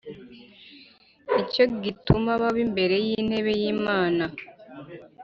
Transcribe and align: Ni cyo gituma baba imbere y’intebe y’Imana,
Ni 1.31 1.41
cyo 1.51 1.63
gituma 1.83 2.31
baba 2.41 2.59
imbere 2.65 2.95
y’intebe 3.05 3.51
y’Imana, 3.59 4.23